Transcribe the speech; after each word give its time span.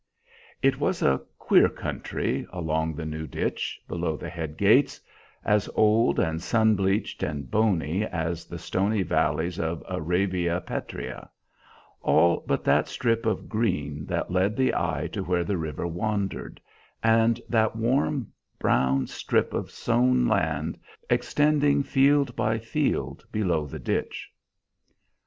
It 0.63 0.79
was 0.79 1.03
a 1.03 1.21
queer 1.37 1.69
country 1.69 2.47
along 2.51 2.95
the 2.95 3.05
new 3.05 3.27
ditch 3.27 3.79
below 3.87 4.17
the 4.17 4.31
head 4.31 4.57
gates; 4.57 4.99
as 5.45 5.69
old 5.75 6.19
and 6.19 6.41
sun 6.41 6.73
bleached 6.75 7.21
and 7.21 7.51
bony 7.51 8.03
as 8.07 8.45
the 8.45 8.57
stony 8.57 9.03
valleys 9.03 9.59
of 9.59 9.83
Arabia 9.87 10.59
Petrea; 10.65 11.29
all 12.01 12.43
but 12.47 12.63
that 12.63 12.87
strip 12.87 13.27
of 13.27 13.47
green 13.47 14.07
that 14.07 14.31
led 14.31 14.55
the 14.57 14.73
eye 14.73 15.07
to 15.11 15.21
where 15.23 15.43
the 15.43 15.59
river 15.59 15.85
wandered, 15.85 16.59
and 17.03 17.39
that 17.47 17.75
warm 17.75 18.31
brown 18.57 19.05
strip 19.05 19.53
of 19.53 19.69
sown 19.69 20.25
land 20.27 20.79
extending 21.11 21.83
field 21.83 22.35
by 22.35 22.57
field 22.57 23.23
below 23.31 23.67
the 23.67 23.77
ditch. 23.77 24.31